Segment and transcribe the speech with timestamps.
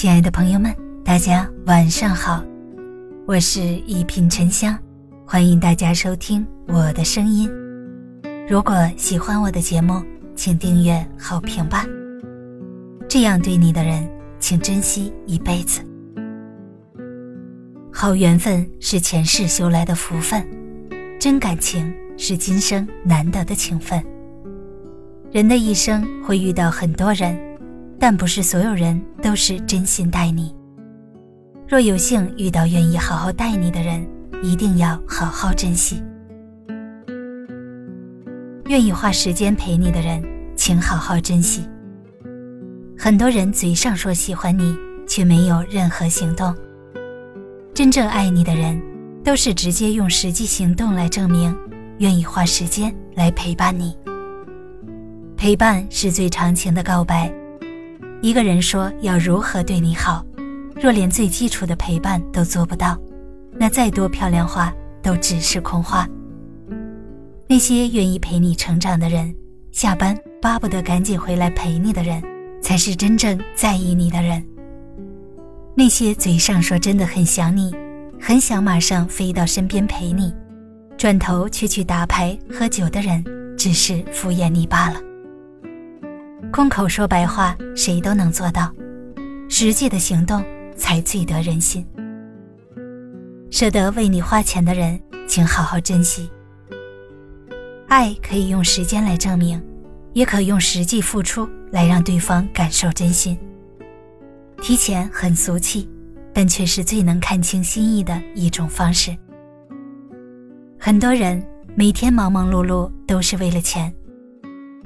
[0.00, 2.42] 亲爱的朋友们，大家晚上好，
[3.26, 4.74] 我是一品沉香，
[5.26, 7.50] 欢迎大家收听我的声音。
[8.48, 10.02] 如果喜欢我的节目，
[10.34, 11.84] 请订阅、好评吧。
[13.10, 14.08] 这样对你的人，
[14.38, 15.82] 请珍惜一辈子。
[17.92, 20.42] 好缘分是前世修来的福分，
[21.20, 24.02] 真感情是今生难得的情分。
[25.30, 27.38] 人的一生会遇到很多人，
[28.00, 30.52] 但不是所有人都是真心待你。
[31.68, 34.04] 若有幸遇到愿意好好待你的人，
[34.42, 36.02] 一定要好好珍惜。
[38.64, 40.22] 愿意花时间陪你的人，
[40.56, 41.68] 请好好珍惜。
[42.98, 44.74] 很多人嘴上说喜欢你，
[45.06, 46.54] 却没有任何行动。
[47.74, 48.80] 真正爱你的人，
[49.22, 51.54] 都是直接用实际行动来证明，
[51.98, 53.94] 愿意花时间来陪伴你。
[55.36, 57.30] 陪伴是最长情的告白。
[58.22, 60.24] 一个人说要如何对你好，
[60.80, 62.98] 若连最基础的陪伴都做不到，
[63.52, 66.06] 那再多漂亮话都只是空话。
[67.48, 69.34] 那些愿意陪你成长的人，
[69.72, 72.22] 下班巴不得赶紧回来陪你的人，
[72.60, 74.44] 才是真正在意你的人。
[75.74, 77.74] 那些嘴上说真的很想你，
[78.20, 80.30] 很想马上飞到身边陪你，
[80.98, 83.24] 转头却去打牌喝酒的人，
[83.56, 85.00] 只是敷衍你罢了。
[86.52, 88.72] 空口说白话，谁都能做到；
[89.48, 90.44] 实际的行动
[90.76, 91.86] 才最得人心。
[93.50, 96.28] 舍得为你花钱的人，请好好珍惜。
[97.86, 99.62] 爱可以用时间来证明，
[100.12, 103.38] 也可用实际付出来让对方感受真心。
[104.60, 105.88] 提钱很俗气，
[106.34, 109.16] 但却是最能看清心意的一种方式。
[110.78, 111.44] 很多人
[111.76, 113.92] 每天忙忙碌碌，都是为了钱。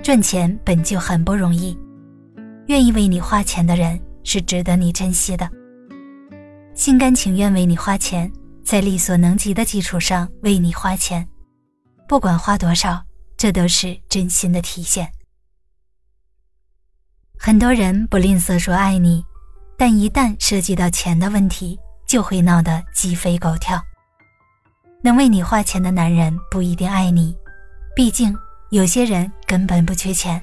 [0.05, 1.75] 赚钱本就很不容易，
[2.67, 5.51] 愿意为你花钱的人是值得你珍惜的。
[6.75, 8.31] 心甘情愿为你花钱，
[8.63, 11.27] 在力所能及的基础上为你花钱，
[12.07, 13.03] 不管花多少，
[13.39, 15.11] 这都是真心的体现。
[17.39, 19.25] 很多人不吝啬说爱你，
[19.79, 23.83] 但一旦涉及到钱的问题，就会闹得鸡飞狗跳。
[25.03, 27.35] 能为你花钱的男人不一定爱你，
[27.97, 28.37] 毕竟。
[28.75, 30.43] 有些人根本不缺钱，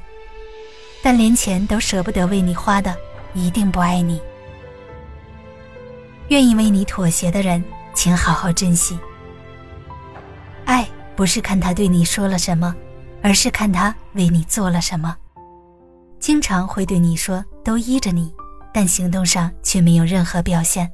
[1.04, 2.96] 但连钱都舍不得为你花的，
[3.34, 4.22] 一定不爱你。
[6.30, 7.62] 愿意为你妥协的人，
[7.94, 8.98] 请好好珍惜。
[10.64, 12.74] 爱不是看他对你说了什么，
[13.22, 15.14] 而是看他为你做了什么。
[16.18, 18.34] 经常会对你说都依着你，
[18.74, 20.90] 但行动上却没有任何表现，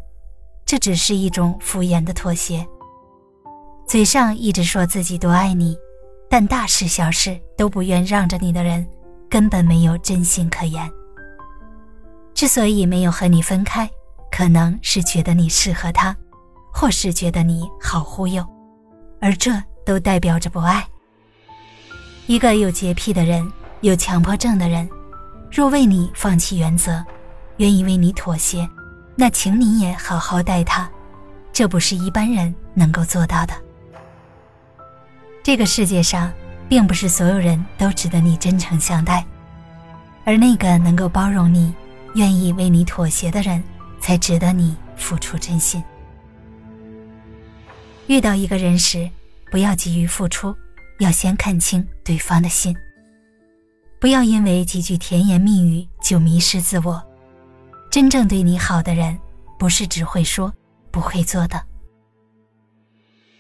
[0.66, 2.66] 这只是一种敷衍的妥协。
[3.86, 5.78] 嘴上一直说自己多爱你。
[6.30, 8.88] 但大事小事都不愿让着你的人，
[9.30, 10.90] 根本没有真心可言。
[12.34, 13.90] 之所以没有和你分开，
[14.32, 16.16] 可能是觉得你适合他，
[16.72, 18.46] 或是觉得你好忽悠，
[19.20, 19.52] 而这
[19.86, 20.86] 都代表着不爱。
[22.28, 23.52] 一个有洁癖的人，
[23.82, 24.88] 有强迫症的人，
[25.52, 27.04] 若为你放弃原则，
[27.58, 28.70] 愿意为你妥协，
[29.16, 30.88] 那请你也好好待他，
[31.52, 33.54] 这不是一般人能够做到的。
[35.48, 36.30] 这个世界上，
[36.68, 39.26] 并不是所有人都值得你真诚相待，
[40.26, 41.74] 而那个能够包容你、
[42.16, 43.64] 愿意为你妥协的人，
[44.02, 45.82] 才值得你付出真心。
[48.08, 49.10] 遇到一个人时，
[49.50, 50.54] 不要急于付出，
[51.00, 52.76] 要先看清对方的心。
[54.02, 57.02] 不要因为几句甜言蜜语就迷失自我。
[57.90, 59.18] 真正对你好的人，
[59.58, 60.54] 不是只会说
[60.92, 61.64] 不会做的。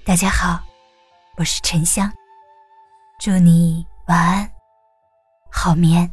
[0.05, 0.66] 大家好。
[1.37, 2.11] 我是沉香，
[3.19, 4.51] 祝你晚安，
[5.51, 6.11] 好眠，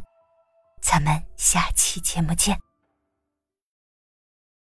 [0.83, 2.64] 咱们下期节目见。